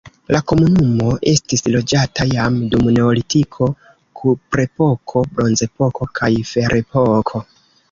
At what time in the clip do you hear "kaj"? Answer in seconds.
6.23-6.33